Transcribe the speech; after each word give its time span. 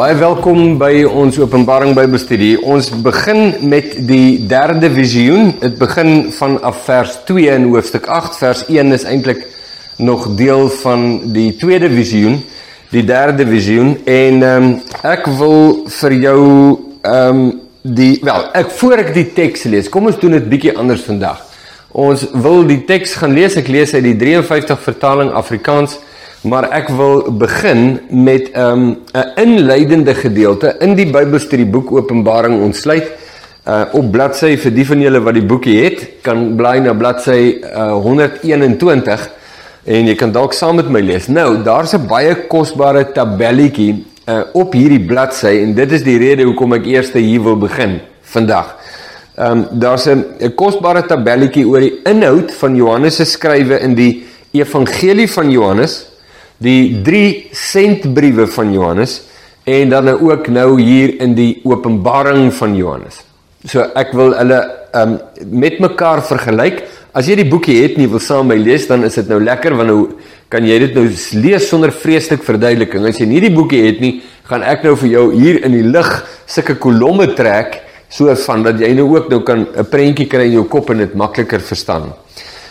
Baie 0.00 0.14
welkom 0.16 0.78
by 0.80 1.02
ons 1.04 1.36
Openbaring 1.36 1.90
Bybelstudie. 1.92 2.54
Ons 2.64 2.86
begin 3.04 3.50
met 3.68 3.98
die 4.08 4.46
derde 4.48 4.88
visioen. 4.94 5.50
Dit 5.60 5.74
begin 5.76 6.30
vanaf 6.32 6.86
vers 6.86 7.18
2 7.28 7.50
in 7.52 7.66
hoofstuk 7.68 8.08
8. 8.08 8.38
Vers 8.40 8.62
1 8.72 8.96
is 8.96 9.04
eintlik 9.04 9.42
nog 10.00 10.24
deel 10.38 10.70
van 10.80 11.04
die 11.34 11.50
tweede 11.60 11.90
visioen, 11.92 12.38
die 12.94 13.04
derde 13.04 13.44
visioen 13.50 13.92
en 14.08 14.40
ehm 14.40 14.70
um, 14.70 14.72
ek 15.04 15.28
wil 15.36 15.84
vir 15.98 16.16
jou 16.22 16.40
ehm 17.02 17.42
um, 17.42 17.44
die 17.84 18.14
wel, 18.24 18.48
ek 18.56 18.72
voor 18.80 19.04
ek 19.04 19.12
die 19.18 19.28
teks 19.36 19.68
lees. 19.68 19.92
Kom 19.92 20.08
ons 20.08 20.20
doen 20.22 20.38
dit 20.38 20.48
bietjie 20.54 20.78
anders 20.80 21.04
vandag. 21.04 21.44
Ons 21.92 22.24
wil 22.32 22.64
die 22.64 22.86
teks 22.88 23.18
gaan 23.20 23.36
lees. 23.36 23.60
Ek 23.60 23.68
lees 23.68 23.92
uit 23.92 24.06
die 24.14 24.16
53 24.16 24.80
vertaling 24.80 25.36
Afrikaans 25.44 26.00
maar 26.42 26.70
ek 26.72 26.88
wil 26.96 27.26
begin 27.36 28.00
met 28.08 28.50
'n 28.52 28.60
um, 28.60 28.96
'n 29.12 29.28
inleidende 29.36 30.14
gedeelte 30.14 30.76
in 30.80 30.94
die 30.94 31.06
Bybelstudieboek 31.06 31.92
Openbaring 31.92 32.62
ontsluit 32.62 33.10
uh, 33.66 33.84
op 33.92 34.10
bladsy 34.12 34.56
vir 34.56 34.72
die 34.72 34.86
van 34.86 35.00
julle 35.00 35.20
wat 35.20 35.34
die 35.34 35.44
boekie 35.44 35.84
het 35.84 36.08
kan 36.22 36.56
bly 36.56 36.78
na 36.78 36.94
bladsy 36.94 37.60
uh, 37.60 37.92
121 37.92 39.28
en 39.84 40.06
jy 40.06 40.14
kan 40.14 40.32
dalk 40.32 40.52
saam 40.52 40.76
met 40.76 40.88
my 40.88 41.00
lees. 41.00 41.28
Nou, 41.28 41.62
daar's 41.62 41.94
'n 41.94 42.06
baie 42.06 42.34
kosbare 42.48 43.12
tabelletjie 43.12 44.04
uh, 44.28 44.42
op 44.52 44.72
hierdie 44.72 45.04
bladsy 45.06 45.60
en 45.62 45.74
dit 45.74 45.92
is 45.92 46.02
die 46.02 46.18
rede 46.18 46.44
hoekom 46.44 46.72
ek 46.72 46.86
eers 46.86 47.12
hier 47.12 47.42
wil 47.42 47.56
begin 47.56 48.00
vandag. 48.22 48.76
Ehm 49.36 49.58
um, 49.58 49.66
daar's 49.80 50.06
'n 50.06 50.54
kosbare 50.54 51.06
tabelletjie 51.06 51.66
oor 51.66 51.80
die 51.80 52.00
inhoud 52.04 52.52
van 52.52 52.76
Johannes 52.76 53.16
se 53.16 53.24
skrywe 53.24 53.80
in 53.80 53.94
die 53.94 54.26
Evangelie 54.52 55.28
van 55.30 55.50
Johannes 55.50 56.09
die 56.60 57.00
drie 57.04 57.48
sentbriewe 57.56 58.46
van 58.52 58.72
Johannes 58.74 59.22
en 59.68 59.92
dan 59.92 60.08
nou 60.10 60.16
ook 60.30 60.48
nou 60.52 60.80
hier 60.80 61.16
in 61.22 61.34
die 61.36 61.60
Openbaring 61.64 62.50
van 62.56 62.76
Johannes. 62.76 63.22
So 63.68 63.84
ek 63.96 64.14
wil 64.16 64.34
hulle 64.36 64.60
um 64.96 65.18
met 65.52 65.78
mekaar 65.80 66.22
vergelyk. 66.26 66.82
As 67.16 67.28
jy 67.28 67.36
die 67.40 67.48
boekie 67.50 67.80
het 67.82 67.96
en 67.96 68.04
jy 68.04 68.10
wil 68.10 68.22
saam 68.22 68.48
met 68.48 68.58
my 68.58 68.64
lees, 68.64 68.86
dan 68.88 69.04
is 69.06 69.18
dit 69.18 69.28
nou 69.30 69.40
lekker 69.42 69.76
want 69.78 69.90
nou 69.90 70.00
kan 70.50 70.64
jy 70.66 70.78
dit 70.86 70.96
nou 70.96 71.06
lees 71.42 71.68
sonder 71.68 71.92
vreeslik 71.94 72.42
verduideliking. 72.46 73.06
As 73.06 73.20
jy 73.20 73.28
nie 73.30 73.42
die 73.44 73.52
boekie 73.54 73.82
het 73.86 74.00
nie, 74.02 74.18
gaan 74.50 74.64
ek 74.66 74.84
nou 74.86 74.96
vir 74.98 75.12
jou 75.12 75.26
hier 75.34 75.60
in 75.66 75.76
die 75.76 75.86
lig 75.86 76.10
sulke 76.50 76.76
kolomme 76.82 77.28
trek 77.38 77.80
so 78.10 78.32
van 78.46 78.64
dat 78.66 78.80
jy 78.82 78.90
nou 78.98 79.06
ook 79.14 79.28
nou 79.30 79.42
kan 79.46 79.66
'n 79.66 79.86
prentjie 79.86 80.26
kry 80.26 80.46
in 80.50 80.58
jou 80.58 80.64
kop 80.64 80.90
en 80.90 80.98
dit 80.98 81.14
makliker 81.14 81.60
verstaan. 81.60 82.12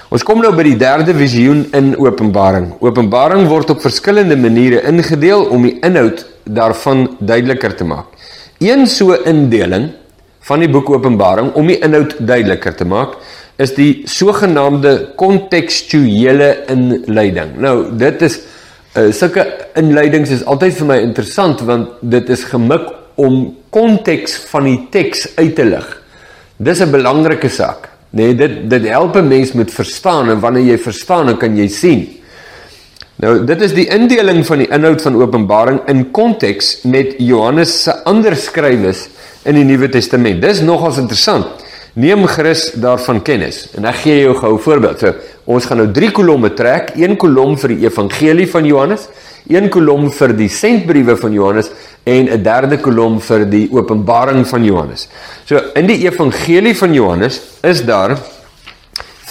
Ons 0.10 0.24
kom 0.26 0.40
nou 0.42 0.50
by 0.58 0.64
die 0.66 0.78
derde 0.82 1.14
visioen 1.14 1.68
in 1.78 1.92
Openbaring. 2.02 2.72
Openbaring 2.82 3.44
word 3.46 3.70
op 3.70 3.84
verskillende 3.84 4.34
maniere 4.42 4.80
ingedeel 4.90 5.44
om 5.54 5.68
die 5.68 5.76
inhoud 5.86 6.24
daarvan 6.50 7.04
duideliker 7.20 7.76
te 7.78 7.86
maak. 7.86 8.08
Een 8.58 8.88
so 8.90 9.14
indeling 9.30 9.92
van 10.50 10.64
die 10.66 10.70
boek 10.74 10.90
Openbaring 10.90 11.52
om 11.54 11.70
die 11.70 11.78
inhoud 11.86 12.16
duideliker 12.26 12.74
te 12.80 12.88
maak, 12.90 13.20
is 13.62 13.76
die 13.78 14.02
sogenaamde 14.10 15.12
kontekstuele 15.20 16.48
inleiding. 16.74 17.54
Nou, 17.62 17.76
dit 18.02 18.26
is 18.26 18.40
uh, 18.98 19.12
sulke 19.14 19.46
inleidings 19.78 20.34
is 20.34 20.42
altyd 20.50 20.74
vir 20.80 20.90
my 20.90 20.98
interessant 21.06 21.62
want 21.70 22.02
dit 22.02 22.34
is 22.34 22.48
gemik 22.50 22.90
om 23.22 23.44
konteks 23.70 24.40
van 24.50 24.66
die 24.72 24.80
teks 24.90 25.28
uit 25.38 25.54
te 25.54 25.70
lig. 25.70 25.86
Dis 26.58 26.82
'n 26.82 26.90
belangrike 26.98 27.54
saak. 27.54 27.89
Nee, 28.10 28.36
dit 28.36 28.70
dit 28.70 28.88
help 28.90 29.16
'n 29.16 29.28
mens 29.28 29.52
met 29.54 29.74
verstaan 29.74 30.30
en 30.30 30.40
wanneer 30.40 30.64
jy 30.64 30.78
verstaan, 30.78 31.26
dan 31.26 31.38
kan 31.38 31.56
jy 31.56 31.68
sien. 31.68 32.20
Nou, 33.16 33.44
dit 33.46 33.62
is 33.62 33.74
die 33.74 33.88
indeling 33.88 34.46
van 34.46 34.58
die 34.58 34.68
inhoud 34.68 35.02
van 35.02 35.16
Openbaring 35.16 35.82
in 35.86 36.12
konteks 36.12 36.82
met 36.84 37.16
Johannes 37.18 37.84
se 37.84 38.04
ander 38.04 38.36
skrywes 38.36 39.10
in 39.44 39.56
die 39.56 39.64
Nuwe 39.64 39.90
Testament. 39.90 40.42
Dis 40.42 40.62
nogals 40.62 40.98
interessant. 40.98 41.46
Neem 41.94 42.26
gerus 42.26 42.72
daarvan 42.80 43.22
kennis. 43.22 43.68
En 43.76 43.86
ek 43.86 43.96
gee 43.96 44.22
jou 44.22 44.36
gou 44.36 44.54
'n 44.54 44.60
voorbeeld. 44.60 45.00
So, 45.00 45.14
ons 45.46 45.66
gaan 45.66 45.78
nou 45.78 45.92
3 45.92 46.12
kolomme 46.12 46.54
trek, 46.54 46.92
een 46.96 47.18
kolom 47.18 47.58
vir 47.58 47.70
die 47.70 47.86
evangelie 47.86 48.48
van 48.48 48.66
Johannes, 48.66 49.08
een 49.48 49.70
kolom 49.70 50.12
vir 50.12 50.34
die 50.34 50.50
sentbriewe 50.50 51.18
van 51.18 51.34
Johannes 51.34 51.72
en 52.04 52.30
'n 52.30 52.44
derde 52.44 52.78
kolom 52.78 53.20
vir 53.22 53.46
die 53.50 53.68
openbaring 53.72 54.48
van 54.48 54.64
Johannes. 54.64 55.08
So 55.46 55.62
in 55.76 55.88
die 55.88 56.06
evangelie 56.06 56.76
van 56.78 56.94
Johannes 56.94 57.42
is 57.62 57.86
daar 57.86 58.18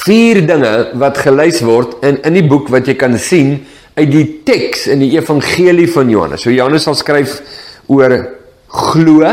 vier 0.04 0.46
dinge 0.46 0.90
wat 0.94 1.18
gelys 1.18 1.60
word 1.60 2.04
in 2.04 2.22
in 2.22 2.34
die 2.34 2.46
boek 2.46 2.68
wat 2.68 2.86
jy 2.86 2.94
kan 2.94 3.18
sien 3.18 3.66
uit 3.94 4.10
die 4.10 4.40
teks 4.44 4.86
in 4.86 4.98
die 4.98 5.12
evangelie 5.18 5.88
van 5.92 6.10
Johannes. 6.10 6.42
So 6.42 6.50
Johannes 6.50 6.82
sal 6.82 6.94
skryf 6.94 7.40
oor 7.86 8.28
glo 8.68 9.32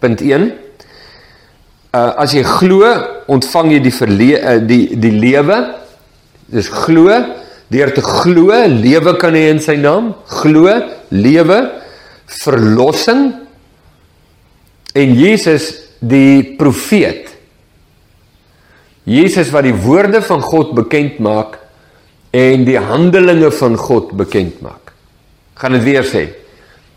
punt 0.00 0.20
1. 0.20 0.52
Uh 1.92 2.12
as 2.22 2.32
jy 2.32 2.42
glo, 2.42 2.86
ontvang 3.26 3.72
jy 3.72 3.80
die 3.80 3.94
verle 3.94 4.30
uh, 4.40 4.58
die 4.60 4.96
die 4.96 5.12
lewe. 5.12 5.58
Dis 6.46 6.68
glo 6.68 7.10
deur 7.68 7.90
te 7.90 8.02
glo, 8.02 8.54
lewe 8.70 9.16
kan 9.18 9.34
hy 9.34 9.48
in 9.50 9.60
sy 9.60 9.74
naam. 9.80 10.12
Glo, 10.30 10.70
lewe 11.10 11.58
verlossing 12.26 13.28
en 14.96 15.14
Jesus 15.14 15.72
die 16.00 16.56
profeet. 16.58 17.30
Jesus 19.06 19.52
wat 19.54 19.66
die 19.68 19.76
woorde 19.84 20.20
van 20.24 20.42
God 20.42 20.74
bekend 20.74 21.20
maak 21.22 21.60
en 22.36 22.64
die 22.66 22.78
handelinge 22.80 23.52
van 23.54 23.76
God 23.78 24.10
bekend 24.18 24.58
maak. 24.64 24.92
Gaan 25.56 25.76
dit 25.78 25.86
weer 25.86 26.06
sê. 26.06 26.26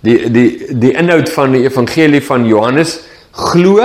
Die 0.03 0.31
die 0.31 0.47
die 0.79 0.93
inhoud 0.97 1.29
van 1.35 1.53
die 1.53 1.65
evangelie 1.67 2.21
van 2.25 2.47
Johannes 2.47 2.97
glo 3.35 3.83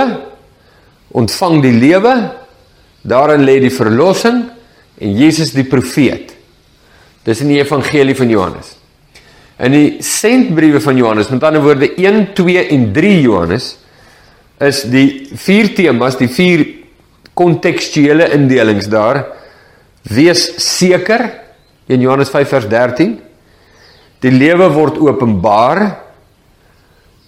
ontvang 1.15 1.61
die 1.63 1.75
lewe 1.75 2.15
daarin 3.05 3.45
lê 3.45 3.59
die 3.61 3.73
verlossing 3.73 4.41
en 4.97 5.13
Jesus 5.19 5.53
die 5.53 5.67
profeet. 5.67 6.33
Dis 7.25 7.41
in 7.43 7.51
die 7.53 7.61
evangelie 7.61 8.15
van 8.17 8.31
Johannes. 8.31 8.75
In 9.57 9.71
die 9.71 10.03
sentbriewe 10.03 10.81
van 10.83 10.97
Johannes, 10.99 11.29
met 11.31 11.43
ander 11.47 11.63
woorde 11.63 11.93
1, 11.95 12.33
2 12.35 12.65
en 12.75 12.89
3 12.93 13.21
Johannes, 13.21 13.69
is 14.59 14.81
die 14.91 15.27
vier 15.35 15.71
temas, 15.75 16.17
die 16.19 16.31
vier 16.31 16.65
kontekstuele 17.35 18.27
indelings 18.35 18.87
daar. 18.91 19.21
Wees 20.11 20.47
seker 20.61 21.25
in 21.91 22.03
Johannes 22.03 22.31
5 22.33 22.51
vers 22.55 22.67
13. 22.71 23.15
Die 24.23 24.33
lewe 24.33 24.69
word 24.73 24.99
openbaar. 25.03 25.85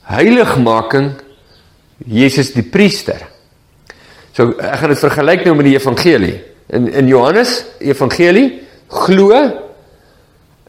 Heiligmaking 0.08 1.12
Jesus 2.08 2.54
die 2.56 2.64
priester. 2.64 3.24
So 4.36 4.54
ek 4.62 4.80
gaan 4.82 4.94
dit 4.94 5.02
vergelyk 5.02 5.46
nou 5.48 5.56
met 5.58 5.68
die 5.68 5.76
evangelie. 5.76 6.36
In 6.72 6.88
in 6.92 7.10
Johannes 7.10 7.60
evangelie 7.80 8.62
glo 8.88 9.67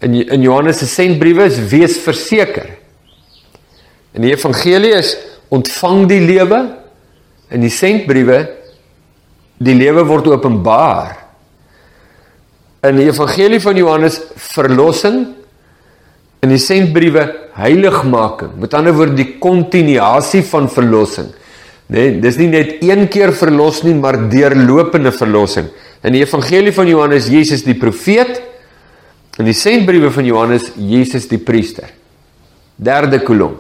in 0.01 0.15
in 0.29 0.43
Johannes 0.43 0.79
se 0.79 0.87
sentbriewe 0.87 1.47
is 1.51 1.59
wees 1.71 1.99
verseker. 2.03 2.69
In 4.15 4.23
die 4.23 4.33
evangelie 4.33 4.95
is 4.99 5.17
ontvang 5.55 6.07
die 6.11 6.21
lewe 6.21 6.61
in 7.51 7.65
die 7.65 7.73
sentbriewe 7.73 8.43
die 9.59 9.75
lewe 9.75 10.05
word 10.07 10.29
openbaar. 10.31 11.17
In 12.87 13.01
die 13.01 13.09
evangelie 13.09 13.59
van 13.61 13.79
Johannes 13.79 14.21
verlossing 14.55 15.25
in 16.45 16.53
die 16.55 16.61
sentbriewe 16.63 17.25
heiligmaking. 17.59 18.55
Met 18.63 18.77
ander 18.79 18.95
woorde 18.95 19.19
die 19.19 19.33
kontinuasie 19.43 20.45
van 20.47 20.69
verlossing. 20.71 21.33
Nee, 21.89 22.19
dis 22.21 22.37
nie 22.39 22.51
net 22.53 22.85
een 22.85 23.07
keer 23.11 23.33
verlos 23.35 23.81
nie, 23.83 23.97
maar 23.97 24.21
deurlopende 24.31 25.11
verlossing. 25.11 25.71
In 26.05 26.15
die 26.15 26.23
evangelie 26.23 26.73
van 26.77 26.87
Johannes 26.87 27.31
Jesus 27.33 27.65
die 27.67 27.75
profeet 27.81 28.39
In 29.39 29.47
die 29.47 29.55
sentbriewe 29.55 30.11
van 30.11 30.27
Johannes 30.27 30.73
Jesus 30.75 31.29
die 31.31 31.39
priester. 31.39 31.87
Derde 32.75 33.21
kolom. 33.23 33.55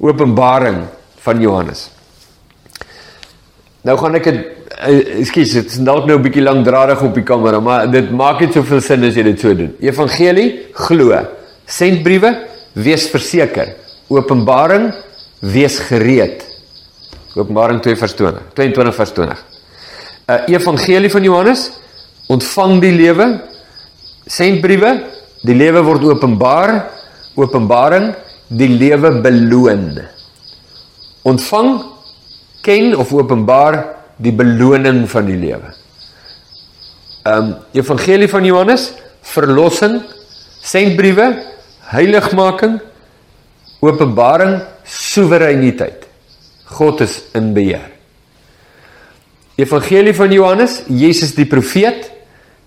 Openbaring 0.00 0.82
van 1.24 1.40
Johannes. 1.40 1.86
Nou 3.84 3.96
gaan 4.00 4.18
ek 4.18 4.28
dit 4.28 4.40
uh, 4.44 5.20
ekskuus, 5.22 5.54
dit 5.56 5.72
is 5.72 5.80
dalk 5.84 6.06
nou 6.08 6.18
'n 6.18 6.24
bietjie 6.24 6.44
lankdradig 6.44 7.00
op 7.02 7.14
die 7.16 7.24
kamera, 7.24 7.60
maar 7.60 7.88
dit 7.90 8.10
maak 8.12 8.40
net 8.40 8.52
soveel 8.52 8.80
sin 8.80 9.04
as 9.04 9.16
jy 9.16 9.24
dit 9.24 9.40
so 9.40 9.54
doen. 9.54 9.72
Evangelie, 9.80 10.68
glo. 10.72 11.16
Sentbriewe, 11.64 12.34
wees 12.72 13.08
verseker. 13.08 13.74
Openbaring, 14.08 14.92
wees 15.40 15.78
gereed. 15.78 16.44
Openbaring 17.36 17.80
2 17.80 17.96
vers 17.96 18.14
20, 18.14 18.52
22 18.54 18.94
vers 18.94 19.12
20. 19.12 19.44
'n 20.28 20.32
uh, 20.32 20.48
Evangelie 20.48 21.10
van 21.10 21.22
Johannes, 21.22 21.70
ontvang 22.28 22.80
die 22.80 22.92
lewe, 22.92 23.49
sentbriewe, 24.30 24.94
die 25.42 25.56
lewe 25.56 25.82
word 25.84 26.04
openbaar, 26.14 26.74
openbaring, 27.38 28.12
die 28.50 28.68
lewe 28.70 29.12
beloon. 29.24 30.00
Ontvang, 31.26 31.70
ken 32.64 32.94
of 32.98 33.12
openbaar 33.16 33.80
die 34.20 34.32
beloning 34.36 35.04
van 35.10 35.28
die 35.28 35.38
lewe. 35.40 35.74
Ehm 37.24 37.50
um, 37.50 37.54
Evangelie 37.76 38.28
van 38.28 38.44
Johannes, 38.44 38.90
verlossing, 39.34 40.00
sendbriewe, 40.64 41.26
heiligmaking, 41.92 42.78
openbaring, 43.84 44.60
soewereiniteit. 44.84 46.06
God 46.70 47.02
is 47.04 47.18
in 47.34 47.52
beheer. 47.54 47.90
Evangelie 49.60 50.14
van 50.16 50.32
Johannes, 50.32 50.80
Jesus 50.88 51.34
die 51.36 51.46
profeet, 51.48 52.08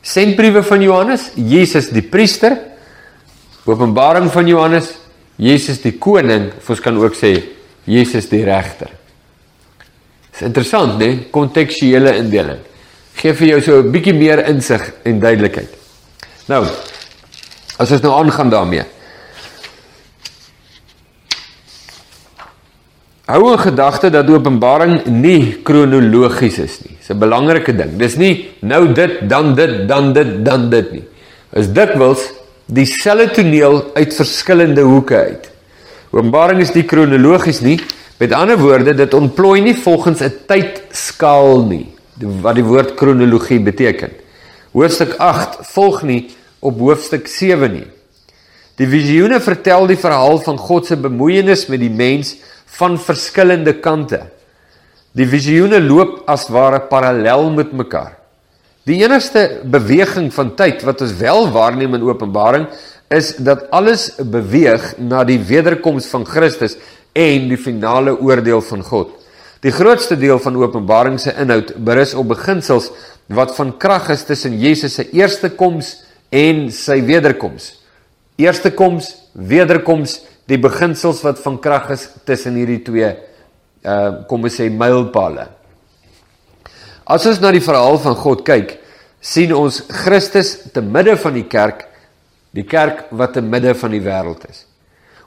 sendbriewe 0.04 0.64
van 0.68 0.84
Johannes, 0.84 1.32
Jesus 1.36 1.90
die 1.96 2.04
priester, 2.04 2.58
Openbaring 3.64 4.28
van 4.28 4.48
Johannes, 4.48 4.90
Jesus 5.40 5.80
die 5.80 5.94
koning, 5.96 6.50
of 6.60 6.68
ons 6.74 6.82
kan 6.84 6.98
ook 7.00 7.16
sê 7.16 7.32
Jesus 7.88 8.28
die 8.28 8.42
regter. 8.44 8.92
Dis 10.34 10.44
interessant, 10.44 10.98
né? 10.98 11.08
Nee? 11.08 11.30
Kontekstuele 11.32 12.18
indeling. 12.20 12.60
Geef 13.22 13.38
vir 13.40 13.54
jou 13.54 13.62
so 13.62 13.80
'n 13.80 13.92
bietjie 13.92 14.14
meer 14.14 14.44
insig 14.50 14.82
en 15.06 15.20
duidelikheid. 15.20 15.70
Nou, 16.48 16.66
as 17.78 17.92
ons 17.92 18.02
nou 18.02 18.14
aangaan 18.14 18.50
daarmee. 18.50 18.84
Hou 23.26 23.52
in 23.52 23.60
gedagte 23.60 24.10
dat 24.10 24.30
Openbaring 24.30 25.06
nie 25.06 25.62
kronologies 25.64 26.60
is 26.60 26.80
nie. 26.84 26.93
Dis 27.04 27.12
'n 27.12 27.20
belangrike 27.20 27.76
ding. 27.76 27.98
Dis 28.00 28.16
nie 28.16 28.50
nou 28.62 28.94
dit, 28.94 29.28
dan 29.28 29.56
dit, 29.56 29.88
dan 29.88 30.14
dit, 30.14 30.46
dan 30.46 30.70
dit 30.70 30.92
nie. 30.92 31.04
Is 31.52 31.68
dikwels 31.68 32.32
dieselfde 32.66 33.30
toneel 33.36 33.92
uit 33.94 34.14
verskillende 34.16 34.82
hoeke 34.82 35.16
uit. 35.16 35.50
Openbaring 36.12 36.62
is 36.62 36.72
nie 36.74 36.86
kronologies 36.86 37.60
nie. 37.60 37.80
Met 38.20 38.32
ander 38.32 38.58
woorde, 38.58 38.94
dit 38.96 39.14
ontplooi 39.14 39.62
nie 39.62 39.76
volgens 39.76 40.22
'n 40.22 40.32
tydskaal 40.48 41.66
nie, 41.66 41.88
wat 42.42 42.56
die 42.56 42.64
woord 42.64 42.96
kronologie 42.96 43.60
beteken. 43.60 44.12
Hoofstuk 44.72 45.18
8 45.18 45.58
volg 45.74 46.04
nie 46.04 46.32
op 46.60 46.80
hoofstuk 46.80 47.28
7 47.28 47.72
nie. 47.72 47.88
Die 48.78 48.88
visioene 48.88 49.42
vertel 49.42 49.88
die 49.88 49.98
verhaal 49.98 50.40
van 50.40 50.58
God 50.58 50.86
se 50.86 50.96
bemoeienis 50.96 51.68
met 51.68 51.80
die 51.80 51.92
mens 51.92 52.38
van 52.66 52.98
verskillende 52.98 53.74
kante. 53.74 54.32
Die 55.13 55.27
visioene 55.30 55.77
loop 55.77 56.24
as 56.25 56.48
ware 56.50 56.80
parallel 56.89 57.51
met 57.54 57.74
mekaar. 57.77 58.15
Die 58.89 58.98
enigste 59.04 59.62
beweging 59.69 60.31
van 60.33 60.56
tyd 60.57 60.81
wat 60.88 61.04
ons 61.06 61.13
wel 61.19 61.45
waarneem 61.54 61.94
in 62.00 62.06
Openbaring 62.07 62.65
is 63.13 63.36
dat 63.38 63.68
alles 63.69 64.10
beweeg 64.18 64.95
na 64.98 65.21
die 65.24 65.38
wederkoms 65.38 66.07
van 66.10 66.25
Christus 66.25 66.80
en 67.13 67.45
die 67.51 67.60
finale 67.62 68.15
oordeel 68.18 68.63
van 68.65 68.81
God. 68.88 69.12
Die 69.62 69.71
grootste 69.71 70.18
deel 70.18 70.42
van 70.42 70.57
Openbaring 70.57 71.19
se 71.21 71.36
inhoud 71.39 71.75
berus 71.86 72.16
op 72.18 72.31
beginsels 72.33 72.89
wat 73.30 73.54
van 73.56 73.75
krag 73.77 74.09
is 74.16 74.25
tussen 74.25 74.57
Jesus 74.59 74.98
se 74.98 75.06
eerste 75.13 75.51
koms 75.54 76.00
en 76.33 76.66
sy 76.74 76.98
wederkoms. 77.06 77.69
Eerste 78.42 78.74
koms, 78.74 79.13
wederkoms 79.38 80.24
die 80.50 80.57
beginsels 80.57 81.21
wat 81.24 81.38
van 81.45 81.62
krag 81.62 81.94
is 81.94 82.07
tussen 82.25 82.57
hierdie 82.57 82.81
twee 82.81 83.13
uh 83.83 84.24
kom 84.30 84.44
ons 84.47 84.56
sê 84.59 84.69
mylpale. 84.71 85.47
As 87.03 87.25
ons 87.27 87.41
na 87.44 87.51
die 87.51 87.63
verhaal 87.63 88.00
van 88.00 88.15
God 88.15 88.44
kyk, 88.47 88.77
sien 89.24 89.51
ons 89.56 89.81
Christus 90.03 90.56
te 90.74 90.81
midde 90.83 91.15
van 91.19 91.35
die 91.35 91.47
kerk, 91.47 91.88
die 92.56 92.68
kerk 92.68 93.09
wat 93.12 93.35
te 93.35 93.44
midde 93.44 93.74
van 93.75 93.91
die 93.91 94.03
wêreld 94.03 94.44
is. 94.50 94.63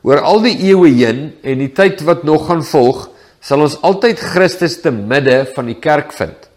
Oor 0.07 0.23
al 0.23 0.43
die 0.45 0.57
eeue 0.69 0.93
heen 0.95 1.23
en 1.43 1.61
die 1.61 1.73
tyd 1.75 2.03
wat 2.07 2.25
nog 2.25 2.47
gaan 2.49 2.65
volg, 2.65 3.07
sal 3.41 3.65
ons 3.65 3.79
altyd 3.87 4.21
Christus 4.21 4.79
te 4.83 4.93
midde 4.95 5.45
van 5.55 5.69
die 5.71 5.79
kerk 5.81 6.13
vind. 6.17 6.49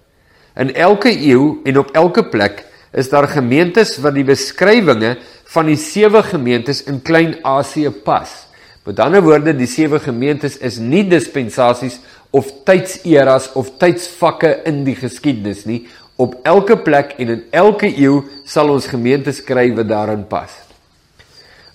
In 0.59 0.73
elke 0.75 1.11
eeu 1.11 1.59
en 1.67 1.79
op 1.81 1.91
elke 1.97 2.25
plek 2.31 2.65
is 2.91 3.09
daar 3.11 3.27
gemeentes 3.29 3.97
wat 4.03 4.15
die 4.17 4.25
beskrywinge 4.25 5.15
van 5.53 5.69
die 5.69 5.77
sewe 5.79 6.23
gemeentes 6.25 6.83
in 6.89 7.01
Klein-Asië 7.05 7.91
pas. 8.05 8.48
Met 8.89 8.99
ander 9.03 9.21
woorde, 9.21 9.51
die 9.53 9.69
sewe 9.69 9.99
gemeentes 10.01 10.55
is 10.65 10.79
nie 10.81 11.03
dispensasies 11.05 11.99
of 12.33 12.47
tydseras 12.65 13.51
of 13.59 13.75
tydsvakke 13.77 14.55
in 14.69 14.79
die 14.87 14.95
geskiedenis 14.97 15.61
nie. 15.69 15.83
Op 16.17 16.33
elke 16.49 16.79
plek 16.81 17.13
en 17.21 17.35
in 17.35 17.43
elke 17.53 17.85
eeu 17.91 18.23
sal 18.49 18.73
ons 18.73 18.89
gemeentes 18.89 19.43
kry 19.45 19.67
wat 19.77 19.91
daarin 19.91 20.25
pas. 20.31 20.49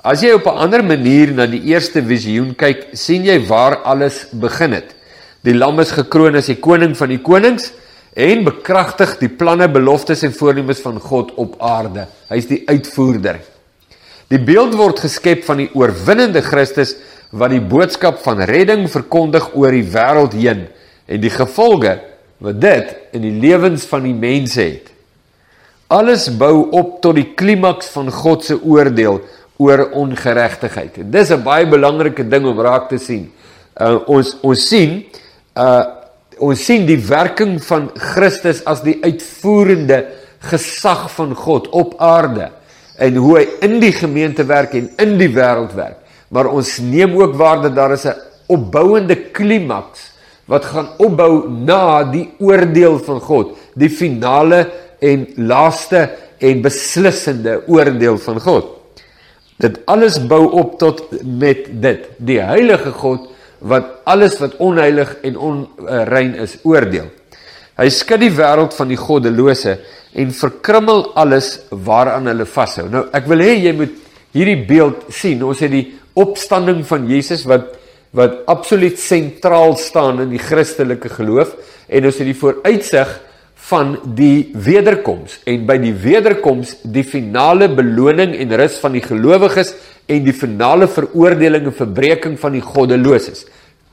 As 0.03 0.27
jy 0.27 0.35
op 0.35 0.51
'n 0.51 0.59
ander 0.67 0.83
manier 0.83 1.31
na 1.31 1.47
die 1.47 1.63
eerste 1.71 2.03
visioen 2.03 2.53
kyk, 2.55 2.89
sien 2.95 3.25
jy 3.25 3.39
waar 3.47 3.77
alles 3.85 4.27
begin 4.33 4.73
het. 4.73 4.91
Die 5.45 5.55
lam 5.55 5.79
is 5.81 5.93
gekroon 5.93 6.35
as 6.35 6.47
die 6.47 6.61
koning 6.61 6.97
van 6.97 7.09
die 7.09 7.23
konings 7.23 7.73
en 8.17 8.45
bekragtig 8.45 9.19
die 9.19 9.29
planne, 9.29 9.69
beloftes 9.69 10.23
en 10.25 10.33
voornemens 10.33 10.81
van 10.81 10.99
God 11.01 11.35
op 11.35 11.57
aarde. 11.61 12.09
Hy's 12.29 12.47
die 12.47 12.65
uitvoerder. 12.67 13.54
Die 14.35 14.41
beeld 14.43 14.75
word 14.75 14.99
geskep 15.05 15.45
van 15.47 15.61
die 15.63 15.69
oorwinnende 15.79 16.41
Christus 16.43 16.97
wat 17.31 17.53
die 17.55 17.63
boodskap 17.63 18.19
van 18.25 18.41
redding 18.51 18.89
verkondig 18.91 19.53
oor 19.55 19.75
die 19.75 19.87
wêreld 19.93 20.35
heen 20.35 20.65
en 21.07 21.21
die 21.23 21.31
gevolge 21.31 21.93
wat 22.43 22.59
dit 22.59 22.91
in 23.15 23.23
die 23.29 23.35
lewens 23.45 23.85
van 23.87 24.03
die 24.09 24.17
mense 24.17 24.59
het. 24.63 24.91
Alles 25.95 26.27
bou 26.35 26.67
op 26.75 26.97
tot 27.05 27.15
die 27.21 27.29
klimaks 27.39 27.93
van 27.95 28.11
God 28.11 28.43
se 28.49 28.57
oordeel 28.59 29.21
oor 29.63 29.85
ongeregtigheid. 30.03 30.99
En 30.99 31.11
dis 31.15 31.31
'n 31.31 31.45
baie 31.45 31.67
belangrike 31.67 32.27
ding 32.29 32.47
om 32.47 32.59
raak 32.59 32.89
te 32.89 32.99
sien. 32.99 33.31
Uh 33.79 33.99
ons 34.09 34.37
ons 34.43 34.69
sien 34.69 35.05
uh 35.55 35.85
ons 36.39 36.65
sien 36.65 36.87
die 36.87 36.99
werking 36.99 37.63
van 37.63 37.91
Christus 37.95 38.65
as 38.65 38.83
die 38.83 38.99
uitvoerende 39.05 40.07
gesag 40.41 41.11
van 41.11 41.35
God 41.35 41.69
op 41.69 41.95
aarde 42.01 42.51
en 42.99 43.17
hoe 43.17 43.39
hy 43.39 43.45
in 43.67 43.79
die 43.83 43.93
gemeente 43.93 44.45
werk 44.47 44.75
en 44.79 44.91
in 45.03 45.17
die 45.19 45.31
wêreld 45.35 45.75
werk. 45.75 46.01
Maar 46.29 46.51
ons 46.51 46.79
neem 46.83 47.17
ook 47.19 47.35
waar 47.39 47.63
dat 47.63 47.75
daar 47.75 47.93
is 47.93 48.07
'n 48.07 48.19
opbouende 48.47 49.17
klimaks 49.33 50.13
wat 50.47 50.65
gaan 50.65 50.89
opbou 50.99 51.49
na 51.49 52.05
die 52.05 52.29
oordeel 52.39 52.99
van 52.99 53.21
God, 53.21 53.57
die 53.75 53.91
finale 53.91 54.71
en 55.01 55.27
laaste 55.37 56.11
en 56.39 56.63
beslissende 56.63 57.63
oordeel 57.67 58.19
van 58.19 58.41
God. 58.41 58.67
Dit 59.57 59.79
alles 59.87 60.19
bou 60.27 60.51
op 60.51 60.79
tot 60.79 61.05
met 61.23 61.69
dit, 61.83 62.09
die 62.19 62.41
heilige 62.41 62.93
God 62.93 63.31
wat 63.65 63.85
alles 64.05 64.39
wat 64.43 64.57
onheilig 64.61 65.15
en 65.23 65.37
onrein 65.39 66.35
is 66.35 66.59
oordeel. 66.63 67.07
Hy 67.79 67.89
skud 67.91 68.21
die 68.21 68.35
wêreld 68.35 68.75
van 68.77 68.91
die 68.93 68.99
goddelose 69.01 69.79
en 70.15 70.33
verkrummel 70.35 71.09
alles 71.19 71.59
waaraan 71.71 72.31
hulle 72.31 72.47
vashou. 72.47 72.87
Nou 72.91 73.07
ek 73.15 73.29
wil 73.31 73.43
hê 73.45 73.57
jy 73.59 73.75
moet 73.77 73.95
hierdie 74.35 74.61
beeld 74.69 75.07
sien. 75.15 75.43
Ons 75.47 75.63
het 75.65 75.73
die 75.73 75.87
opstanding 76.19 76.85
van 76.87 77.09
Jesus 77.11 77.47
wat 77.51 77.73
wat 78.15 78.45
absoluut 78.47 78.95
sentraal 79.03 79.73
staan 79.75 80.21
in 80.23 80.31
die 80.31 80.39
Christelike 80.39 81.11
geloof 81.17 81.57
en 81.91 82.05
ons 82.07 82.21
het 82.21 82.29
die 82.29 82.37
vooruitsig 82.39 83.11
van 83.71 83.97
die 84.15 84.53
wederkoms 84.55 85.41
en 85.51 85.65
by 85.67 85.81
die 85.83 85.91
wederkoms 85.99 86.77
die 86.85 87.03
finale 87.03 87.67
beloning 87.75 88.37
en 88.39 88.55
rus 88.61 88.77
van 88.83 88.95
die 88.95 89.03
gelowiges 89.03 89.73
en 90.07 90.23
die 90.27 90.37
finale 90.37 90.87
veroordeling 90.87 91.67
en 91.71 91.75
verbreeking 91.75 92.39
van 92.39 92.55
die 92.55 92.63
goddeloses. 92.63 93.47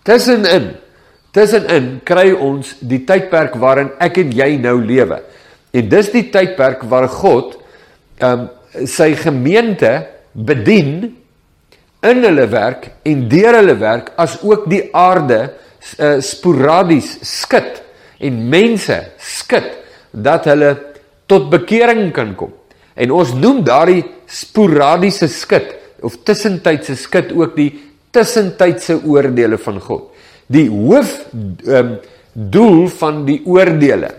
Tussenin 0.06 0.74
tussenin 1.34 2.02
kry 2.06 2.30
ons 2.36 2.76
die 2.84 3.02
tydperk 3.08 3.56
waarin 3.58 3.94
ek 4.04 4.20
en 4.22 4.34
jy 4.36 4.52
nou 4.60 4.76
lewe. 4.84 5.22
En 5.72 5.90
dis 5.90 6.12
die 6.12 6.28
tydperk 6.34 6.86
waar 6.92 7.10
God 7.12 7.58
ehm 8.22 8.48
um, 8.48 8.50
sy 8.88 9.10
gemeente 9.20 9.90
bedien 10.32 11.10
in 12.08 12.22
hulle 12.24 12.46
werk 12.48 12.86
en 13.04 13.26
deur 13.28 13.58
hulle 13.58 13.76
werk 13.82 14.14
as 14.16 14.38
ook 14.48 14.70
die 14.72 14.86
aarde 14.96 15.42
uh, 16.00 16.22
sporadies 16.24 17.18
skud 17.28 17.82
en 18.24 18.38
mense 18.54 18.96
skud 19.20 19.68
dat 20.12 20.48
hulle 20.48 20.72
tot 21.28 21.50
bekering 21.52 22.14
kan 22.16 22.32
kom. 22.40 22.54
En 22.96 23.12
ons 23.12 23.36
noem 23.36 23.60
daardie 23.68 24.06
sporadiese 24.28 25.28
skud 25.32 25.68
of 26.08 26.18
tussentydse 26.24 26.96
skud 27.00 27.32
ook 27.36 27.56
die 27.60 27.70
tussentydse 28.12 29.02
oordeele 29.04 29.60
van 29.62 29.80
God. 29.84 30.10
Die 30.52 30.68
hoof 30.72 31.14
um, 31.36 31.96
doel 32.34 32.88
van 33.00 33.24
die 33.28 33.42
oordeele 33.48 34.10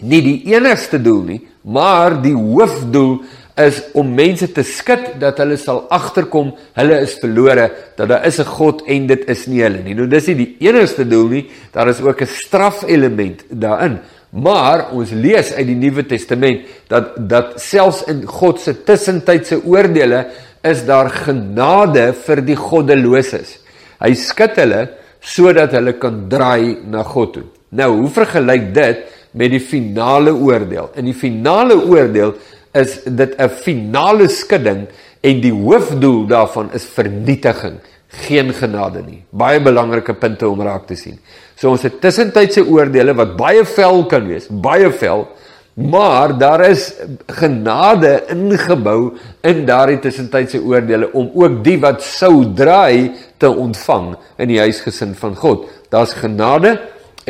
nie 0.00 0.22
die 0.22 0.54
enigste 0.54 1.00
doel 1.02 1.22
nie, 1.22 1.40
maar 1.62 2.22
die 2.22 2.34
hoofdoel 2.34 3.18
is 3.60 3.80
om 3.98 4.14
mense 4.16 4.48
te 4.54 4.62
skud 4.64 5.16
dat 5.20 5.40
hulle 5.42 5.58
sal 5.60 5.82
agterkom 5.92 6.54
hulle 6.78 7.00
is 7.04 7.16
verlore, 7.20 7.68
dat 7.98 8.08
daar 8.08 8.26
is 8.26 8.38
'n 8.40 8.44
God 8.44 8.82
en 8.86 9.06
dit 9.06 9.28
is 9.28 9.46
nie 9.46 9.62
hulle 9.62 9.82
nie. 9.82 9.94
Nou 9.94 10.06
dis 10.06 10.26
nie 10.26 10.34
die 10.34 10.56
enigste 10.60 11.04
doel 11.04 11.28
nie, 11.28 11.50
daar 11.72 11.88
is 11.88 12.00
ook 12.00 12.22
'n 12.22 12.26
strafelement 12.26 13.44
daarin. 13.50 13.98
Maar 14.30 14.90
ons 14.92 15.10
lees 15.10 15.52
uit 15.52 15.66
die 15.66 15.74
Nuwe 15.74 16.06
Testament 16.06 16.60
dat 16.88 17.28
dat 17.28 17.60
selfs 17.60 18.04
in 18.06 18.22
God 18.26 18.60
se 18.60 18.74
tussentydse 18.84 19.64
oordeele 19.64 20.26
is 20.62 20.84
daar 20.86 21.10
genade 21.10 22.12
vir 22.12 22.42
die 22.44 22.56
goddeloses. 22.56 23.58
Hy 24.00 24.14
skud 24.14 24.56
hulle 24.56 24.88
sodat 25.20 25.72
hulle 25.72 25.92
kan 25.98 26.28
draai 26.28 26.78
na 26.86 27.02
God 27.02 27.32
toe. 27.32 27.44
Nou, 27.70 27.90
hoe 28.00 28.10
vergelyk 28.10 28.74
dit 28.74 29.02
met 29.32 29.50
die 29.50 29.62
finale 29.62 30.32
oordeel. 30.34 30.90
In 30.98 31.10
die 31.10 31.16
finale 31.16 31.76
oordeel 31.84 32.34
is 32.72 33.00
dit 33.04 33.34
'n 33.38 33.48
finale 33.48 34.28
skudding 34.28 34.86
en 35.20 35.40
die 35.40 35.52
hoofdoel 35.52 36.26
daarvan 36.26 36.70
is 36.72 36.84
vernietiging, 36.84 37.78
geen 38.08 38.52
genade 38.54 39.02
nie. 39.06 39.22
Baie 39.30 39.60
belangrike 39.60 40.14
punte 40.14 40.48
om 40.48 40.60
raak 40.60 40.86
te 40.86 40.94
sien. 40.94 41.18
So 41.56 41.70
ons 41.70 41.82
het 41.82 42.00
tussentydse 42.00 42.64
oordeele 42.66 43.14
wat 43.14 43.36
baie 43.36 43.64
vel 43.64 44.06
kan 44.06 44.26
wees, 44.26 44.48
baie 44.48 44.90
vel, 44.90 45.28
maar 45.74 46.38
daar 46.38 46.60
is 46.68 46.94
genade 47.26 48.24
ingebou 48.28 49.16
in 49.40 49.64
daardie 49.66 49.98
tussentydse 49.98 50.60
oordeele 50.62 51.12
om 51.12 51.30
ook 51.34 51.64
die 51.64 51.78
wat 51.80 52.02
sou 52.02 52.44
draai 52.54 53.12
te 53.38 53.48
ontvang 53.48 54.16
in 54.38 54.48
die 54.48 54.58
huisgesin 54.58 55.14
van 55.14 55.36
God. 55.36 55.68
Daar's 55.88 56.12
genade 56.12 56.80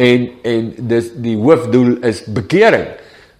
en 0.01 0.27
en 0.47 0.73
dis 0.93 1.13
die 1.21 1.37
hoofdoel 1.37 1.99
is 2.09 2.25
bekering. 2.25 2.89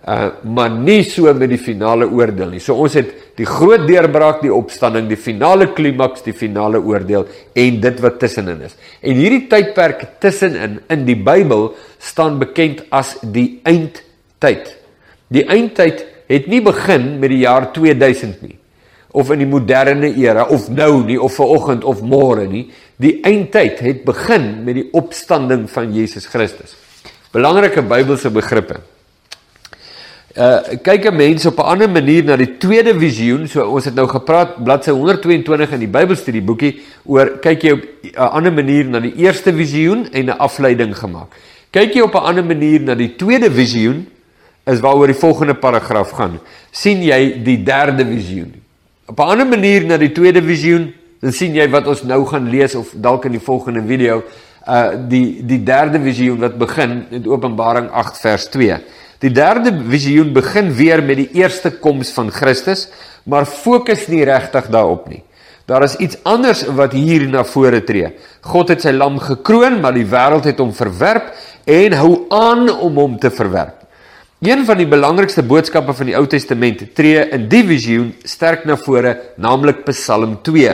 Uh 0.01 0.31
maar 0.57 0.71
nie 0.73 1.03
so 1.05 1.33
met 1.37 1.51
die 1.53 1.61
finale 1.61 2.09
oordeel 2.09 2.55
nie. 2.55 2.61
So 2.65 2.77
ons 2.81 2.97
het 2.97 3.13
die 3.37 3.49
groot 3.49 3.87
deurbraak, 3.89 4.41
die 4.45 4.53
opstanding, 4.53 5.09
die 5.11 5.21
finale 5.21 5.71
klimaks, 5.77 6.25
die 6.25 6.37
finale 6.37 6.81
oordeel 6.81 7.27
en 7.55 7.81
dit 7.85 8.01
wat 8.05 8.21
tussenin 8.21 8.63
is. 8.69 8.77
En 9.01 9.17
hierdie 9.17 9.47
tydperk 9.51 10.07
tussenin 10.23 10.79
in 10.93 11.05
die 11.09 11.19
Bybel 11.21 11.71
staan 12.01 12.41
bekend 12.41 12.85
as 12.91 13.17
die 13.21 13.61
eindtyd. 13.69 14.73
Die 15.31 15.45
eindtyd 15.47 16.07
het 16.31 16.49
nie 16.49 16.63
begin 16.65 17.19
met 17.21 17.33
die 17.33 17.45
jaar 17.45 17.71
2000 17.75 18.43
nie 18.47 18.57
of 19.11 19.31
in 19.35 19.41
die 19.43 19.49
moderne 19.51 20.13
era 20.15 20.45
of 20.55 20.69
nou 20.71 21.03
nie 21.07 21.19
of 21.19 21.35
vanoggend 21.35 21.85
of 21.85 22.03
môre 22.07 22.47
nie. 22.47 22.69
Die 23.01 23.17
eindtyd 23.25 23.79
het 23.81 24.05
begin 24.05 24.61
met 24.67 24.77
die 24.77 24.89
opstanding 24.93 25.65
van 25.73 25.93
Jesus 25.95 26.27
Christus. 26.29 26.77
Belangrike 27.33 27.83
Bybelse 27.83 28.29
begrippe. 28.35 28.81
Uh 30.37 30.61
kyk 30.85 31.09
'n 31.11 31.17
mens 31.17 31.47
op 31.47 31.59
'n 31.59 31.71
ander 31.73 31.91
manier 31.91 32.25
na 32.25 32.37
die 32.37 32.59
tweede 32.59 32.95
visioen. 32.99 33.49
So 33.49 33.65
ons 33.65 33.85
het 33.85 33.95
nou 33.95 34.07
gepraat 34.07 34.63
bladsy 34.65 34.91
122 34.91 35.73
in 35.73 35.79
die 35.79 35.89
Bybelstudieboekie 35.89 36.81
oor 37.05 37.39
kyk 37.41 37.63
jy 37.63 37.73
op 37.73 37.83
'n 37.83 38.31
ander 38.37 38.53
manier 38.53 38.85
na 38.85 39.01
die 39.01 39.15
eerste 39.17 39.53
visioen 39.53 40.07
en 40.13 40.25
'n 40.27 40.39
afleiding 40.39 40.97
gemaak. 40.97 41.29
Kyk 41.71 41.95
jy 41.95 42.01
op 42.01 42.15
'n 42.15 42.25
ander 42.25 42.45
manier 42.45 42.81
na 42.81 42.95
die 42.95 43.17
tweede 43.17 43.51
visioen 43.51 44.07
is 44.67 44.81
waaroor 44.81 45.07
die 45.07 45.17
volgende 45.19 45.55
paragraaf 45.55 46.11
gaan. 46.11 46.41
sien 46.71 47.03
jy 47.03 47.43
die 47.43 47.63
derde 47.63 48.05
visioen. 48.07 48.55
Op 49.07 49.19
'n 49.19 49.23
ander 49.23 49.47
manier 49.47 49.85
na 49.85 49.97
die 49.97 50.13
tweede 50.13 50.43
visioen, 50.43 50.93
dan 51.21 51.33
sien 51.37 51.55
jy 51.57 51.67
wat 51.73 51.89
ons 51.91 52.03
nou 52.09 52.23
gaan 52.29 52.49
lees 52.51 52.75
of 52.79 52.93
dalk 52.97 53.27
in 53.29 53.37
die 53.37 53.45
volgende 53.45 53.83
video, 53.87 54.23
uh 54.69 54.93
die 55.09 55.41
die 55.47 55.61
derde 55.65 56.01
visioen 56.01 56.41
wat 56.41 56.59
begin 56.61 57.05
in 57.11 57.29
Openbaring 57.29 57.91
8 57.91 58.21
vers 58.21 58.49
2. 58.53 58.79
Die 59.21 59.33
derde 59.37 59.73
visioen 59.93 60.33
begin 60.33 60.71
weer 60.73 61.03
met 61.05 61.19
die 61.21 61.29
eerste 61.37 61.75
koms 61.77 62.13
van 62.17 62.31
Christus, 62.33 62.89
maar 63.29 63.45
fokus 63.45 64.07
nie 64.09 64.25
regtig 64.25 64.71
daarop 64.73 65.11
nie. 65.13 65.23
Daar 65.69 65.85
is 65.85 65.97
iets 66.01 66.17
anders 66.27 66.65
wat 66.75 66.97
hier 66.97 67.27
na 67.29 67.45
vore 67.45 67.83
tree. 67.87 68.09
God 68.43 68.73
het 68.73 68.83
sy 68.83 68.91
lam 68.97 69.21
gekroon, 69.23 69.79
maar 69.81 69.95
die 69.95 70.09
wêreld 70.09 70.49
het 70.49 70.59
hom 70.59 70.73
verwerp 70.75 71.29
en 71.69 71.95
hou 72.01 72.15
aan 72.35 72.67
om 72.73 72.97
hom 72.99 73.19
te 73.21 73.31
verwerp. 73.31 73.77
Een 74.41 74.65
van 74.65 74.81
die 74.81 74.89
belangrikste 74.89 75.45
boodskappe 75.45 75.93
van 75.93 76.09
die 76.09 76.17
Ou 76.17 76.25
Testament 76.27 76.87
tree 76.97 77.27
in 77.37 77.45
die 77.53 77.61
visioen 77.69 78.15
sterk 78.25 78.65
na 78.65 78.79
vore, 78.81 79.19
naamlik 79.37 79.85
Psalm 79.85 80.39
2. 80.49 80.73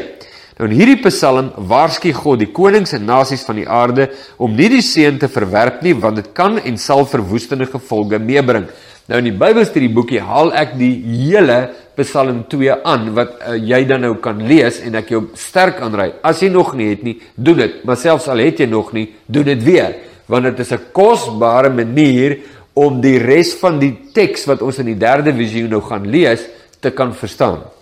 Nou 0.57 0.71
in 0.71 0.73
hierdie 0.73 1.03
Psalm 1.05 1.51
waarsku 1.69 2.15
God 2.17 2.41
die 2.41 2.53
konings 2.57 2.95
en 2.97 3.03
nasies 3.05 3.43
van 3.45 3.59
die 3.61 3.67
aarde 3.69 4.07
om 4.41 4.55
nie 4.57 4.71
die 4.73 4.81
seën 4.81 5.19
te 5.21 5.29
verwerp 5.29 5.83
nie 5.85 5.93
want 6.01 6.17
dit 6.17 6.31
kan 6.33 6.57
en 6.57 6.79
sal 6.81 7.05
verwoestende 7.05 7.67
gevolge 7.69 8.17
meebring. 8.17 8.65
Nou 9.07 9.21
in 9.21 9.29
die 9.29 9.37
Bybelstudieboekie 9.37 10.23
haal 10.25 10.55
ek 10.57 10.73
die 10.81 10.95
hele 11.29 11.59
Psalm 12.01 12.41
2 12.49 12.79
aan 12.89 13.13
wat 13.19 13.37
uh, 13.37 13.59
jy 13.61 13.83
dan 13.85 14.03
nou 14.07 14.15
kan 14.25 14.41
lees 14.49 14.81
en 14.81 14.97
ek 14.97 15.13
jou 15.13 15.23
sterk 15.37 15.85
aanraai. 15.85 16.17
As 16.25 16.41
jy 16.41 16.49
nog 16.53 16.73
nie 16.77 16.89
het 16.95 17.05
nie, 17.05 17.19
doen 17.37 17.61
dit, 17.61 17.79
maar 17.85 18.01
selfs 18.01 18.31
al 18.33 18.41
het 18.41 18.65
jy 18.65 18.71
nog 18.73 18.95
nie, 18.97 19.11
doen 19.29 19.53
dit 19.53 19.65
weer 19.65 19.93
want 20.27 20.49
dit 20.49 20.65
is 20.65 20.73
'n 20.73 20.89
kosbare 20.97 21.69
manier 21.71 22.41
om 22.75 23.01
die 23.01 23.19
res 23.19 23.55
van 23.61 23.79
die 23.79 23.93
teks 24.13 24.49
wat 24.49 24.63
ons 24.63 24.79
in 24.81 24.87
die 24.87 24.99
derde 24.99 25.37
visioen 25.37 25.71
nou 25.71 25.85
gaan 25.85 26.09
lees 26.09 26.49
te 26.81 26.91
kan 26.91 27.13
verstaan. 27.15 27.76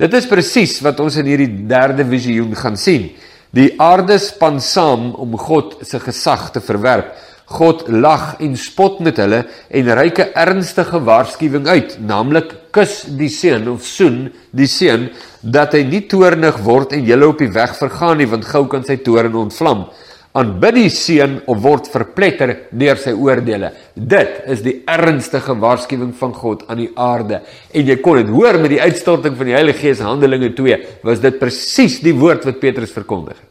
Dit 0.00 0.14
is 0.14 0.28
presies 0.28 0.78
wat 0.84 1.00
ons 1.00 1.18
in 1.20 1.28
hierdie 1.28 1.66
derde 1.68 2.04
visioen 2.08 2.54
gaan 2.56 2.78
sien. 2.80 3.10
Die 3.52 3.74
aarde 3.80 4.16
span 4.18 4.60
saam 4.64 5.10
om 5.20 5.36
God 5.36 5.82
se 5.84 6.00
gesag 6.00 6.50
te 6.54 6.62
verwerp. 6.64 7.12
God 7.52 7.84
lag 7.88 8.38
en 8.40 8.54
spot 8.56 9.02
met 9.04 9.18
hulle 9.20 9.42
en 9.68 9.94
reik 9.98 10.18
'n 10.18 10.32
ernstige 10.34 10.98
waarskuwing 11.04 11.66
uit, 11.68 11.98
naamlik 12.00 12.72
kus 12.72 13.04
die 13.04 13.28
seun 13.28 13.68
of 13.68 13.84
soen 13.84 14.32
die 14.50 14.66
seun 14.66 15.10
dat 15.42 15.74
hy 15.74 15.82
nie 15.82 16.06
toornig 16.08 16.56
word 16.64 16.92
en 16.92 17.04
julle 17.04 17.28
op 17.28 17.38
die 17.38 17.52
weg 17.52 17.76
vergaan 17.76 18.18
nie 18.18 18.26
want 18.26 18.44
gou 18.44 18.66
kan 18.66 18.84
sy 18.84 18.96
toorn 18.96 19.34
ontvlam 19.34 19.84
aanbid 20.32 20.78
die 20.78 20.88
seun 20.92 21.38
of 21.50 21.60
word 21.64 21.90
verpletter 21.92 22.54
deur 22.72 23.00
sy 23.00 23.12
oordeele. 23.12 23.72
Dit 23.94 24.42
is 24.52 24.64
die 24.64 24.78
ernstige 24.88 25.56
waarskuwing 25.60 26.14
van 26.16 26.32
God 26.36 26.64
aan 26.72 26.80
die 26.80 26.90
aarde. 26.96 27.42
En 27.72 27.86
jy 27.88 27.98
kon 28.00 28.20
dit 28.20 28.32
hoor 28.32 28.58
met 28.62 28.72
die 28.72 28.80
uitstorting 28.80 29.36
van 29.36 29.50
die 29.50 29.56
Heilige 29.58 29.82
Gees 29.84 30.00
Handelinge 30.04 30.54
2, 30.56 30.78
was 31.04 31.20
dit 31.20 31.40
presies 31.40 32.00
die 32.04 32.16
woord 32.16 32.46
wat 32.48 32.62
Petrus 32.62 32.94
verkondig 32.96 33.36
het. 33.36 33.48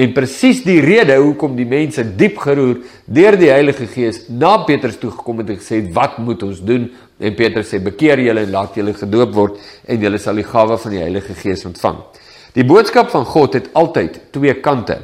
En 0.00 0.12
presies 0.14 0.60
die 0.62 0.78
rede 0.80 1.16
hoekom 1.18 1.56
die 1.58 1.66
mense 1.68 2.04
diep 2.16 2.38
geroer 2.40 2.78
deur 3.10 3.36
die 3.36 3.50
Heilige 3.50 3.88
Gees 3.90 4.22
na 4.30 4.60
Petrus 4.64 5.00
toe 5.00 5.10
gekom 5.10 5.42
het 5.42 5.50
en 5.50 5.58
gesê 5.58 5.80
wat 5.96 6.20
moet 6.22 6.44
ons 6.46 6.60
doen? 6.62 6.86
En 7.18 7.34
Petrus 7.36 7.72
sê 7.74 7.80
bekeer 7.82 8.22
julle 8.22 8.46
en 8.46 8.54
laat 8.54 8.78
julle 8.78 8.94
gedoop 8.96 9.34
word 9.34 9.58
en 9.90 10.00
julle 10.06 10.20
sal 10.22 10.38
die 10.38 10.46
gawe 10.46 10.78
van 10.78 10.94
die 10.94 11.02
Heilige 11.02 11.34
Gees 11.42 11.66
ontvang. 11.68 11.98
Die 12.54 12.66
boodskap 12.66 13.10
van 13.10 13.26
God 13.28 13.58
het 13.58 13.68
altyd 13.78 14.20
twee 14.34 14.54
kante. 14.62 15.00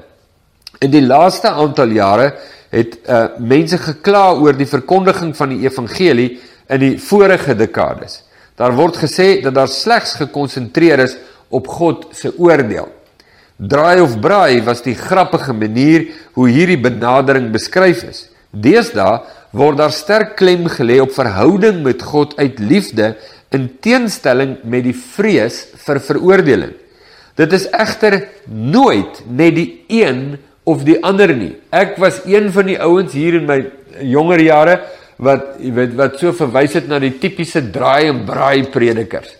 In 0.84 0.92
die 0.92 1.04
laaste 1.04 1.48
aantal 1.48 1.94
jare 1.96 2.26
het 2.74 2.98
uh, 3.08 3.38
mense 3.38 3.78
gekla 3.80 4.34
oor 4.36 4.56
die 4.56 4.68
verkondiging 4.68 5.32
van 5.36 5.54
die 5.54 5.62
evangelie 5.64 6.28
in 6.68 6.82
die 6.82 6.96
vorige 7.00 7.54
dekades. 7.56 8.20
Daar 8.56 8.74
word 8.76 8.98
gesê 9.00 9.40
dat 9.44 9.54
daar 9.56 9.70
slegs 9.70 10.16
gekonsentreer 10.20 11.04
is 11.06 11.16
op 11.48 11.68
God 11.68 12.08
se 12.16 12.32
oordeel. 12.36 12.88
Draai 13.56 14.02
of 14.04 14.18
braai 14.20 14.60
was 14.66 14.82
die 14.84 14.96
grappige 14.96 15.54
manier 15.56 16.10
hoe 16.36 16.48
hierdie 16.52 16.80
benadering 16.80 17.48
beskryf 17.54 18.02
is. 18.04 18.26
Deesdae 18.52 19.22
word 19.56 19.80
daar 19.80 19.94
sterk 19.94 20.34
klem 20.36 20.66
gelê 20.68 20.98
op 21.00 21.14
verhouding 21.16 21.80
met 21.84 22.04
God 22.04 22.34
uit 22.36 22.58
liefde 22.60 23.14
in 23.54 23.70
teenstelling 23.80 24.58
met 24.64 24.84
die 24.84 24.96
vrees 24.96 25.62
vir 25.86 26.02
veroordeling. 26.04 26.74
Dit 27.36 27.52
is 27.52 27.68
egter 27.72 28.22
nooit 28.48 29.22
net 29.28 29.56
die 29.56 29.68
een 29.92 30.36
of 30.66 30.84
die 30.86 30.98
ander 31.06 31.30
nie. 31.34 31.54
Ek 31.70 31.96
was 32.02 32.24
een 32.26 32.50
van 32.52 32.66
die 32.66 32.78
ouens 32.82 33.14
hier 33.14 33.38
in 33.38 33.46
my 33.46 33.60
jonger 34.02 34.42
jare 34.42 34.78
wat 35.22 35.56
jy 35.62 35.72
weet 35.76 35.94
wat 35.96 36.18
so 36.20 36.34
verwys 36.36 36.74
het 36.76 36.88
na 36.90 36.98
die 37.00 37.14
tipiese 37.20 37.62
draai 37.72 38.10
en 38.10 38.24
braai 38.28 38.66
predikers. 38.72 39.30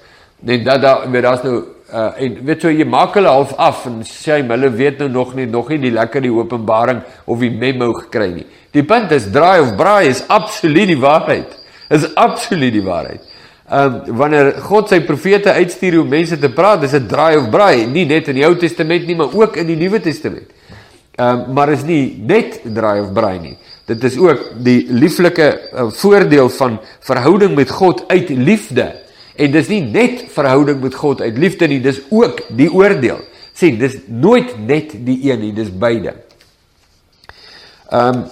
Net 0.47 0.65
dat 0.65 0.83
daar 0.85 1.05
weet 1.11 1.27
daar's 1.27 1.45
nou 1.45 1.57
uh, 1.59 2.13
en 2.23 2.39
weet 2.47 2.63
so 2.63 2.73
jy 2.73 2.87
maak 2.89 3.19
hulle 3.19 3.33
half 3.33 3.53
af 3.59 3.85
en 3.91 4.01
sê 4.07 4.39
hulle 4.41 4.71
weet 4.79 5.03
nou 5.03 5.11
nog 5.13 5.35
nie 5.37 5.49
nog 5.51 5.69
nie 5.75 5.81
die 5.89 5.95
lekker 5.95 6.25
die 6.25 6.33
openbaring 6.33 7.03
of 7.27 7.43
die 7.43 7.51
memo 7.51 7.93
gekry 8.05 8.31
nie. 8.33 8.47
Die 8.73 8.85
punt 8.87 9.13
is 9.13 9.31
draai 9.33 9.61
of 9.65 9.75
braai 9.77 10.09
is 10.09 10.23
absoluut 10.29 10.89
die 10.89 11.01
waarheid. 11.01 11.59
Is 11.91 12.07
absoluut 12.15 12.73
die 12.75 12.87
waarheid. 12.87 13.33
Ehm 13.67 13.95
um, 14.07 14.19
wanneer 14.21 14.53
God 14.63 14.93
sy 14.93 15.01
profete 15.03 15.51
uitstuur 15.59 16.01
om 16.05 16.09
mense 16.09 16.39
te 16.39 16.53
praat, 16.55 16.81
dis 16.81 16.95
'n 16.95 17.09
draai 17.11 17.37
of 17.37 17.51
braai, 17.51 17.87
nie 17.87 18.07
net 18.07 18.29
in 18.29 18.39
die 18.39 18.47
Ou 18.47 18.55
Testament 18.55 19.07
nie, 19.07 19.17
maar 19.17 19.35
ook 19.35 19.57
in 19.57 19.67
die 19.67 19.77
Nuwe 19.77 20.01
Testament. 20.01 20.55
Ehm 21.17 21.49
um, 21.49 21.55
maar 21.55 21.71
is 21.73 21.85
nie 21.89 22.19
net 22.29 22.61
draai 22.63 23.01
of 23.01 23.13
braai 23.17 23.39
nie. 23.41 23.55
Dit 23.89 24.03
is 24.05 24.19
ook 24.21 24.41
die 24.65 24.85
lieflike 24.93 25.47
uh, 25.73 25.87
voordeel 25.89 26.51
van 26.59 26.77
verhouding 27.01 27.55
met 27.57 27.71
God 27.71 28.05
uit 28.09 28.29
liefde. 28.29 28.91
En 29.37 29.51
dis 29.51 29.69
nie 29.69 29.81
net 29.81 30.27
verhouding 30.35 30.83
met 30.83 30.95
God 30.95 31.21
uit 31.21 31.39
liefde 31.39 31.69
nie, 31.73 31.81
dis 31.81 32.03
ook 32.11 32.43
die 32.57 32.69
oordeel. 32.73 33.25
sien, 33.57 33.79
dis 33.79 33.95
nooit 34.07 34.51
net 34.69 34.91
die 35.07 35.31
een 35.31 35.41
nie, 35.41 35.53
dis 35.57 35.71
beide. 35.73 36.13
Ehm 37.89 38.17
um, 38.17 38.27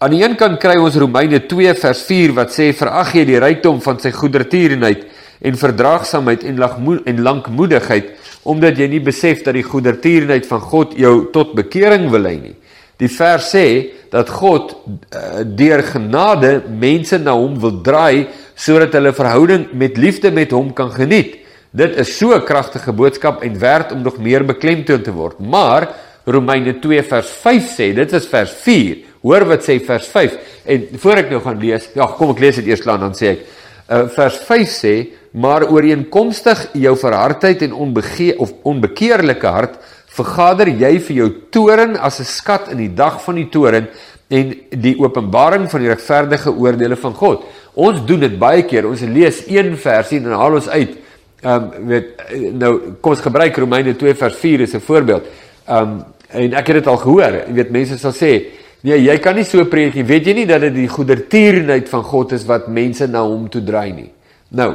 aan 0.00 0.14
die 0.14 0.22
een 0.24 0.36
kant 0.40 0.56
kry 0.56 0.78
ons 0.80 0.94
Romeine 0.96 1.42
2 1.46 1.74
vers 1.76 1.98
4 2.08 2.32
wat 2.32 2.54
sê 2.56 2.70
verag 2.72 3.10
jy 3.18 3.24
die 3.28 3.40
rykdom 3.42 3.82
van 3.84 3.98
sy 4.00 4.14
goedertierenheid 4.16 5.02
en 5.40 5.56
verdraagsaamheid 5.56 6.44
en 6.48 6.58
lagmoed 6.60 7.06
en 7.08 7.22
lankmoedigheid 7.24 8.16
omdat 8.50 8.78
jy 8.80 8.88
nie 8.88 9.02
besef 9.04 9.42
dat 9.44 9.56
die 9.56 9.66
goedertierenheid 9.66 10.46
van 10.48 10.62
God 10.64 10.94
jou 10.96 11.14
tot 11.32 11.52
bekering 11.58 12.08
wil 12.12 12.24
lei 12.24 12.38
nie. 12.40 12.54
Die 13.00 13.08
vers 13.12 13.50
sê 13.52 13.66
dat 14.12 14.30
God 14.32 14.72
uh, 14.74 15.42
deur 15.44 15.82
genade 15.84 16.62
mense 16.68 17.18
na 17.20 17.34
hom 17.36 17.58
wil 17.60 17.82
draai 17.84 18.28
sodat 18.56 18.96
hulle 18.96 19.12
verhouding 19.16 19.68
met 19.72 20.00
liefde 20.00 20.32
met 20.32 20.52
hom 20.56 20.72
kan 20.76 20.92
geniet. 20.92 21.36
Dit 21.70 21.96
is 22.00 22.16
so 22.16 22.34
'n 22.34 22.44
kragtige 22.44 22.92
boodskap 22.92 23.42
en 23.42 23.58
werd 23.58 23.92
om 23.92 24.02
nog 24.02 24.18
meer 24.18 24.44
beklemtoon 24.44 25.02
te 25.02 25.12
word. 25.12 25.38
Maar 25.38 25.88
Romeine 26.24 26.78
2 26.80 27.02
vers 27.02 27.28
5 27.28 27.64
sê, 27.76 27.94
dit 27.94 28.12
is 28.12 28.26
vers 28.26 28.50
4 28.50 29.10
Hoor 29.20 29.44
wat 29.50 29.64
sê 29.66 29.76
vers 29.84 30.06
5. 30.08 30.36
En 30.64 30.86
voor 31.02 31.20
ek 31.20 31.32
nou 31.32 31.40
gaan 31.44 31.58
lees, 31.60 31.90
ja, 31.96 32.06
kom 32.16 32.32
ek 32.32 32.40
lees 32.40 32.60
dit 32.60 32.70
eers 32.72 32.84
klaar 32.84 33.00
dan 33.02 33.16
sê 33.16 33.34
ek. 33.34 33.42
Uh 33.90 34.04
vers 34.14 34.38
5 34.46 34.70
sê, 34.72 34.94
maar 35.30 35.68
ooreenkomstig 35.70 36.68
jou 36.72 36.96
verhardheid 36.98 37.62
en 37.62 37.72
onbege 37.72 38.34
of 38.38 38.52
onbekeerlike 38.62 39.46
hart 39.46 39.78
vergader 40.10 40.68
jy 40.68 40.96
vir 41.06 41.16
jou 41.16 41.28
toren 41.50 41.96
as 41.96 42.20
'n 42.20 42.24
skat 42.24 42.70
in 42.70 42.78
die 42.78 42.94
dag 42.94 43.22
van 43.22 43.34
die 43.34 43.48
toren 43.48 43.88
en 44.28 44.54
die 44.70 44.94
openbaring 44.98 45.70
van 45.70 45.80
die 45.80 45.90
regverdige 45.90 46.52
oordeele 46.54 46.96
van 46.96 47.14
God. 47.14 47.44
Ons 47.74 48.04
doen 48.06 48.20
dit 48.20 48.38
baie 48.38 48.62
keer. 48.62 48.86
Ons 48.86 49.00
lees 49.00 49.42
een 49.48 49.76
versie 49.76 50.18
en 50.18 50.24
dan 50.24 50.38
haal 50.38 50.54
ons 50.54 50.68
uit. 50.68 50.96
Ehm 51.42 51.70
um, 51.74 51.86
weet 51.86 52.06
nou 52.52 52.72
kom 53.00 53.12
ons 53.12 53.20
gebruik 53.20 53.56
Romeine 53.56 53.96
2 53.96 54.14
vers 54.14 54.36
4 54.36 54.62
as 54.62 54.74
'n 54.74 54.80
voorbeeld. 54.80 55.24
Ehm 55.66 55.82
um, 55.82 56.04
en 56.30 56.52
ek 56.54 56.66
het 56.66 56.76
dit 56.76 56.86
al 56.86 56.96
gehoor. 56.96 57.32
Jy 57.46 57.52
weet 57.54 57.70
mense 57.70 57.98
sal 57.98 58.12
sê, 58.12 58.46
nee, 58.82 59.02
jy 59.02 59.18
kan 59.18 59.34
nie 59.34 59.44
so 59.44 59.64
preek 59.64 59.94
nie. 59.94 60.04
Weet 60.04 60.26
jy 60.26 60.32
nie 60.34 60.46
dat 60.46 60.60
dit 60.60 60.74
die 60.74 60.88
goedertierenheid 60.88 61.88
van 61.88 62.02
God 62.02 62.32
is 62.32 62.44
wat 62.44 62.68
mense 62.68 63.06
na 63.06 63.22
hom 63.22 63.48
toe 63.48 63.64
draai 63.64 63.92
nie. 63.92 64.10
Nou 64.48 64.74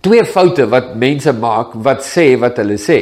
twee 0.00 0.24
foute 0.24 0.66
wat 0.72 0.94
mense 0.96 1.32
maak 1.32 1.74
wat 1.86 2.04
sê 2.06 2.32
wat 2.40 2.58
hulle 2.62 2.78
sê. 2.80 3.00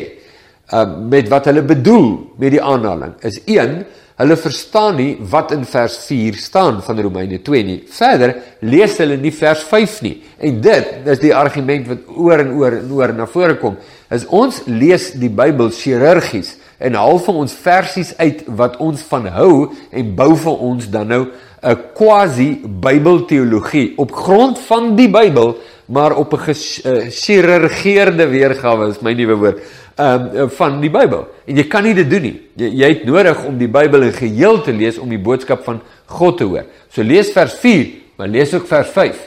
Ehm 0.69 0.90
uh, 0.90 1.09
met 1.09 1.28
wat 1.33 1.49
hulle 1.49 1.62
bedoel 1.62 2.09
met 2.37 2.52
die 2.52 2.62
aanhaling 2.62 3.14
is 3.25 3.40
1 3.47 3.85
Hulle 4.19 4.35
verstaan 4.35 4.97
nie 4.99 5.12
wat 5.31 5.52
in 5.55 5.61
vers 5.62 5.95
4 6.09 6.35
staan 6.43 6.81
van 6.83 7.00
Romeine 7.00 7.38
2 7.47 7.62
nie. 7.62 7.76
Verder 7.87 8.33
lees 8.67 8.97
hulle 8.99 9.14
nie 9.17 9.31
vers 9.31 9.61
5 9.71 10.00
nie. 10.02 10.17
En 10.43 10.57
dit 10.62 10.88
is 11.12 11.21
die 11.23 11.31
argument 11.35 11.87
wat 11.87 12.09
oor 12.17 12.43
en 12.43 12.50
oor 12.59 12.81
en 12.81 12.90
oor 12.97 13.14
na 13.14 13.28
vore 13.31 13.55
kom. 13.62 13.76
Is 14.11 14.26
ons 14.26 14.64
lees 14.67 15.12
die 15.23 15.31
Bybel 15.31 15.71
chirurgies 15.71 16.57
en 16.83 16.99
haal 16.99 17.23
vir 17.23 17.38
ons 17.45 17.55
versies 17.62 18.11
uit 18.19 18.43
wat 18.59 18.81
ons 18.83 19.07
van 19.12 19.31
hou 19.38 19.52
en 19.95 20.11
bou 20.19 20.33
vir 20.35 20.67
ons 20.67 20.90
dan 20.90 21.14
nou 21.14 21.23
'n 21.62 21.77
quasi 21.95 22.61
Bybelteologie 22.65 23.93
op 23.97 24.12
grond 24.12 24.59
van 24.59 24.97
die 24.97 25.11
Bybel, 25.11 25.59
maar 25.87 26.17
op 26.17 26.33
'n 26.33 26.38
gechirurgeerde 26.38 28.27
weergawe 28.29 28.88
is 28.88 29.00
my 29.00 29.12
nuwe 29.12 29.35
woord 29.35 29.59
ehm 29.99 30.37
um, 30.37 30.50
van 30.50 30.81
die 30.81 30.91
Bybel. 30.91 31.27
En 31.45 31.57
jy 31.57 31.65
kan 31.67 31.83
nie 31.83 31.95
dit 31.95 32.11
doen 32.11 32.23
nie. 32.23 32.37
Jy, 32.55 32.69
jy 32.83 32.88
het 32.88 33.05
nodig 33.05 33.45
om 33.45 33.57
die 33.59 33.69
Bybel 33.69 34.03
in 34.07 34.12
geheel 34.15 34.61
te 34.62 34.73
lees 34.73 34.99
om 34.99 35.11
die 35.11 35.19
boodskap 35.19 35.65
van 35.65 35.81
God 36.07 36.38
te 36.38 36.45
hoor. 36.45 36.69
So 36.95 37.03
lees 37.03 37.33
vers 37.35 37.57
4, 37.59 37.88
maar 38.17 38.29
lees 38.29 38.55
ook 38.55 38.67
vers 38.67 38.88
5. 38.95 39.25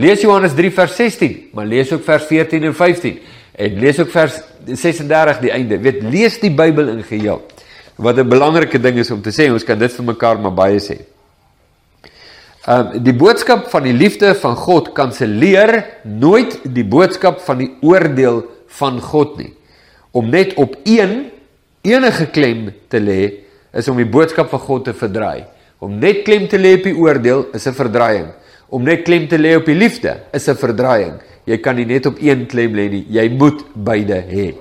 Lees 0.00 0.24
Johannes 0.24 0.54
3 0.56 0.70
vers 0.74 0.96
16, 0.96 1.36
maar 1.52 1.66
lees 1.66 1.92
ook 1.92 2.04
vers 2.04 2.24
14 2.24 2.64
en 2.64 2.74
15 2.74 3.18
en 3.54 3.78
lees 3.78 4.00
ook 4.00 4.10
vers 4.10 4.40
36 4.64 5.38
die 5.44 5.52
einde. 5.54 5.78
Weet 5.78 6.02
lees 6.02 6.40
die 6.40 6.50
Bybel 6.50 6.88
in 6.88 7.04
geheel. 7.04 7.42
Wat 7.96 8.16
'n 8.18 8.28
belangrike 8.28 8.80
ding 8.80 8.96
is 8.98 9.10
om 9.10 9.22
te 9.22 9.30
sê, 9.30 9.52
ons 9.52 9.64
kan 9.64 9.78
dit 9.78 9.92
vir 9.92 10.04
mekaar 10.04 10.40
maar 10.40 10.54
baie 10.54 10.80
sê. 10.80 11.13
Ehm 12.64 12.96
um, 12.96 13.02
die 13.04 13.12
boodskap 13.12 13.66
van 13.68 13.82
die 13.84 13.92
liefde 13.92 14.34
van 14.40 14.56
God 14.56 14.94
kanselleer 14.96 15.84
nooit 16.02 16.62
die 16.64 16.84
boodskap 16.84 17.42
van 17.44 17.58
die 17.60 17.70
oordeel 17.84 18.40
van 18.78 19.00
God 19.04 19.36
nie 19.36 19.52
om 20.14 20.30
net 20.30 20.54
op 20.54 20.76
een 20.88 21.26
enige 21.84 22.26
klem 22.32 22.70
te 22.88 23.00
lê 23.02 23.20
is 23.74 23.88
om 23.90 23.98
die 23.98 24.08
boodskap 24.08 24.48
van 24.52 24.62
God 24.62 24.84
te 24.86 24.94
verdraai. 24.96 25.44
Om 25.82 25.98
net 26.00 26.22
klem 26.24 26.46
te 26.48 26.60
lê 26.60 26.76
op 26.78 26.86
die 26.86 26.96
oordeel 26.96 27.48
is 27.52 27.66
'n 27.66 27.74
verdraaiing. 27.74 28.28
Om 28.68 28.82
net 28.82 29.02
klem 29.02 29.28
te 29.28 29.38
lê 29.38 29.56
op 29.56 29.66
die 29.66 29.74
liefde 29.74 30.20
is 30.32 30.48
'n 30.48 30.56
verdraaiing. 30.56 31.20
Jy 31.44 31.58
kan 31.58 31.76
nie 31.76 31.84
net 31.84 32.06
op 32.06 32.16
een 32.20 32.46
klem 32.46 32.72
lê 32.72 32.88
nie. 32.90 33.06
Jy 33.10 33.28
moet 33.28 33.64
beide 33.74 34.24
hê. 34.28 34.54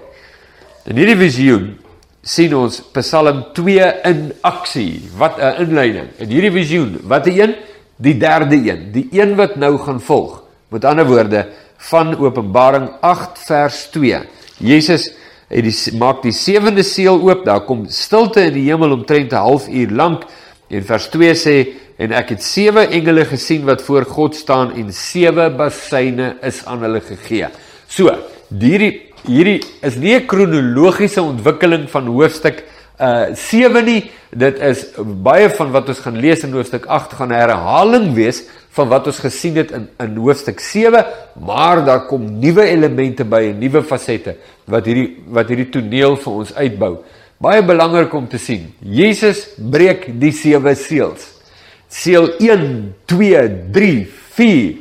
In 0.85 0.95
hierdie 0.97 1.17
visioen 1.17 1.77
sien 2.21 2.55
ons 2.55 2.81
Psalm 2.91 3.45
2 3.53 3.93
in 4.03 4.33
aksie. 4.41 5.01
Wat 5.17 5.37
'n 5.37 5.61
inleiding. 5.61 6.07
In 6.17 6.29
hierdie 6.29 6.51
visioen, 6.51 6.99
wat 7.03 7.27
'n 7.27 7.39
een? 7.39 7.55
Die 7.97 8.17
derde 8.17 8.55
een, 8.55 8.91
die 8.91 9.07
een 9.11 9.35
wat 9.35 9.55
nou 9.55 9.77
gaan 9.77 10.01
volg. 10.01 10.41
Met 10.73 10.85
ander 10.85 11.05
woorde, 11.05 11.47
van 11.77 12.15
Openbaring 12.17 12.89
8 13.01 13.39
vers 13.45 13.85
2. 13.93 14.21
Jesus 14.57 15.11
het 15.47 15.65
die 15.67 15.97
maak 15.99 16.23
die 16.23 16.33
sewende 16.33 16.83
seël 16.83 17.19
oop, 17.21 17.43
daar 17.45 17.65
kom 17.67 17.85
stilte 17.91 18.47
in 18.47 18.55
die 18.55 18.65
hemel 18.69 18.95
omtrent 18.95 19.33
'n 19.33 19.45
halfuur 19.45 19.91
lank. 19.91 20.23
En 20.69 20.83
vers 20.83 21.07
2 21.09 21.33
sê 21.35 21.55
en 21.97 22.11
ek 22.11 22.29
het 22.29 22.43
sewe 22.43 22.87
engele 22.87 23.25
gesien 23.25 23.65
wat 23.65 23.81
voor 23.81 24.05
God 24.05 24.35
staan 24.35 24.73
en 24.73 24.93
sewe 24.93 25.49
bassyne 25.49 26.37
is 26.41 26.65
aan 26.65 26.81
hulle 26.81 27.01
gegee. 27.01 27.47
So, 27.87 28.09
hierdie 28.49 29.13
hierdie 29.27 29.61
is 29.81 29.95
nie 29.95 30.15
'n 30.15 30.25
kronologiese 30.25 31.21
ontwikkeling 31.21 31.89
van 31.89 32.07
hoofstuk 32.07 32.63
uh 33.03 33.35
7 33.35 33.85
nie. 33.85 34.01
Dit 34.31 34.59
is 34.63 34.85
baie 34.97 35.49
van 35.53 35.71
wat 35.75 35.89
ons 35.91 36.01
gaan 36.05 36.17
lees 36.17 36.43
in 36.47 36.53
hoofstuk 36.55 36.85
8 36.85 37.17
gaan 37.19 37.33
'n 37.33 37.41
herhaling 37.41 38.13
wees 38.15 38.43
van 38.73 38.87
wat 38.89 39.07
ons 39.07 39.19
gesien 39.19 39.55
het 39.55 39.71
in 39.71 39.89
in 39.99 40.15
hoofstuk 40.17 40.59
7, 40.59 41.05
maar 41.45 41.85
daar 41.85 42.05
kom 42.07 42.39
nuwe 42.39 42.63
elemente 42.63 43.25
by 43.25 43.49
en 43.51 43.59
nuwe 43.59 43.83
fasette 43.83 44.35
wat 44.65 44.85
hierdie 44.85 45.09
wat 45.27 45.49
hierdie 45.49 45.69
toneel 45.69 46.15
vir 46.15 46.33
ons 46.33 46.53
uitbou. 46.55 46.97
Baie 47.37 47.63
belangrik 47.63 48.13
om 48.13 48.27
te 48.27 48.37
sien. 48.37 48.73
Jesus 48.79 49.47
breek 49.57 50.07
die 50.19 50.31
sewe 50.31 50.75
seels. 50.75 51.27
Seël 51.89 52.29
1, 52.39 52.93
2, 53.05 53.49
3, 53.71 54.07
4. 54.35 54.77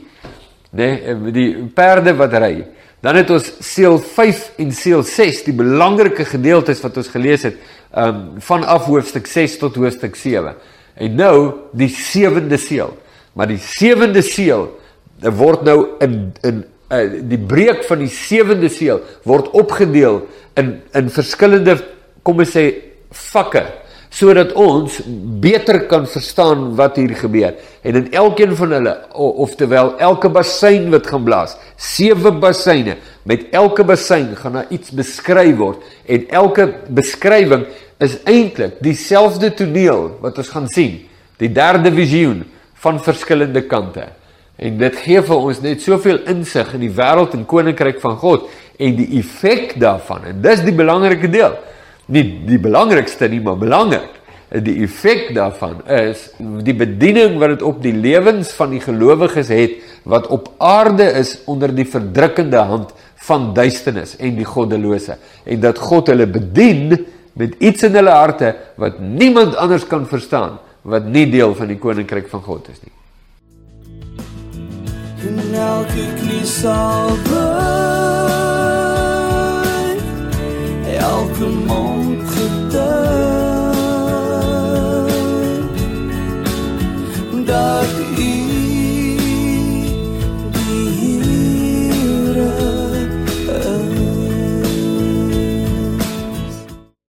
Nee, 0.71 1.17
die 1.33 1.49
perde 1.75 2.15
wat 2.17 2.33
ry. 2.33 2.65
Dan 3.03 3.19
het 3.19 3.31
ons 3.35 3.49
seël 3.67 3.99
5 3.99 4.43
en 4.63 4.71
seël 4.73 5.03
6, 5.03 5.43
die 5.49 5.57
belangrike 5.59 6.25
gedeeltes 6.25 6.81
wat 6.85 7.01
ons 7.03 7.11
gelees 7.11 7.43
het, 7.49 7.59
um 7.97 8.21
vanaf 8.41 8.87
hoofstuk 8.89 9.27
6 9.27 9.59
tot 9.61 9.77
hoofstuk 9.77 10.17
7. 10.17 10.55
En 10.95 11.17
nou 11.17 11.37
die 11.77 11.91
sewende 11.93 12.57
seël. 12.61 12.95
Maar 13.33 13.53
die 13.53 13.61
sewende 13.61 14.23
seël 14.23 14.69
word 15.21 15.65
nou 15.65 15.79
in 16.05 16.33
in 16.43 16.65
uh, 16.93 17.05
die 17.29 17.39
breek 17.39 17.85
van 17.89 18.03
die 18.03 18.11
sewende 18.13 18.69
seël 18.73 19.03
word 19.29 19.51
opgedeel 19.57 20.23
in 20.61 20.81
in 20.99 21.13
verskillende 21.13 21.79
kom 22.23 22.43
ons 22.43 22.57
sê 22.57 22.67
vakke 23.33 23.65
sodat 24.13 24.53
ons 24.61 24.99
beter 25.41 25.87
kan 25.89 26.05
verstaan 26.05 26.75
wat 26.77 26.99
hier 27.01 27.15
gebeur. 27.17 27.55
En 27.81 27.97
in 27.97 28.11
elkeen 28.13 28.53
van 28.57 28.75
hulle 28.77 28.93
oftewel 29.17 29.95
elke 29.97 30.29
bassein 30.29 30.91
wat 30.93 31.09
gaan 31.09 31.25
blaas, 31.25 31.57
sewe 31.81 32.35
basseine, 32.37 32.99
met 33.29 33.45
elke 33.55 33.85
bassein 33.87 34.33
gaan 34.37 34.59
daar 34.59 34.71
iets 34.75 34.91
beskryf 34.91 35.57
word 35.57 35.83
en 36.11 36.25
elke 36.29 36.67
beskrywing 36.89 37.67
is 38.03 38.19
eintlik 38.27 38.81
dieselfde 38.83 39.53
toneel 39.55 40.09
wat 40.23 40.41
ons 40.43 40.51
gaan 40.51 40.67
sien. 40.69 40.99
Die 41.39 41.51
derde 41.53 41.93
visioen 41.95 42.43
van 42.83 42.99
verskillende 43.03 43.63
kante. 43.71 44.09
En 44.59 44.79
dit 44.79 44.97
gee 45.05 45.23
vir 45.23 45.37
ons 45.37 45.61
net 45.63 45.83
soveel 45.83 46.21
insig 46.31 46.75
in 46.77 46.85
die 46.85 46.95
wêreld 46.95 47.35
en 47.37 47.47
koninkryk 47.49 48.01
van 48.03 48.19
God 48.21 48.49
en 48.83 48.97
die 48.99 49.09
effek 49.21 49.77
daarvan. 49.81 50.27
En 50.31 50.43
dis 50.43 50.65
die 50.67 50.75
belangrike 50.75 51.31
deel. 51.31 51.55
Nie 52.13 52.25
die 52.47 52.59
belangrikste 52.63 53.29
nie, 53.31 53.41
maar 53.41 53.59
belangrik. 53.59 54.11
Die 54.53 54.83
effek 54.85 55.31
daarvan 55.33 55.79
is 55.89 56.27
die 56.37 56.75
bediening 56.77 57.39
wat 57.41 57.55
dit 57.55 57.63
op 57.65 57.79
die 57.81 57.95
lewens 57.97 58.51
van 58.53 58.75
die 58.75 58.83
gelowiges 58.85 59.49
het 59.49 59.79
wat 60.05 60.27
op 60.35 60.51
aarde 60.61 61.07
is 61.17 61.39
onder 61.49 61.73
die 61.73 61.87
verdrukkende 61.89 62.61
hand 62.69 62.93
van 63.25 63.55
duisternis 63.55 64.17
en 64.21 64.37
die 64.37 64.45
goddelose 64.45 65.17
en 65.45 65.61
dat 65.63 65.79
God 65.79 66.13
hulle 66.13 66.27
bedien 66.29 67.07
met 67.33 67.55
iets 67.65 67.83
in 67.89 67.97
hulle 67.97 68.13
harte 68.13 68.55
wat 68.77 69.01
niemand 69.01 69.57
anders 69.57 69.87
kan 69.89 70.05
verstaan 70.07 70.59
wat 70.83 71.05
nie 71.09 71.31
deel 71.31 71.55
van 71.55 71.67
die 71.73 71.79
koninkryk 71.79 72.29
van 72.29 72.43
God 72.43 72.69
is 72.69 72.81
nie. 72.83 72.93
En 75.23 75.39
elke 75.55 76.07
knie 76.19 76.47
sal 76.47 77.17
buig, 77.31 77.63
elke 80.99 81.47
mond 81.71 82.23
dark 87.45 88.02